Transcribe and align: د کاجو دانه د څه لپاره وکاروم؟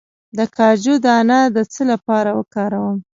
د 0.37 0.39
کاجو 0.57 0.93
دانه 1.05 1.39
د 1.55 1.57
څه 1.73 1.81
لپاره 1.91 2.29
وکاروم؟ 2.39 2.97